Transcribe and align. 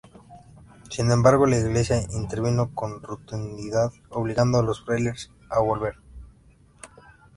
Sin 0.89 1.11
embargo, 1.11 1.45
la 1.45 1.59
iglesia 1.59 2.01
intervino 2.13 2.73
con 2.73 3.03
rotundidad, 3.03 3.91
obligando 4.09 4.57
a 4.57 4.63
los 4.63 4.83
frailes 4.83 5.29
a 5.47 5.59
volver. 5.59 5.97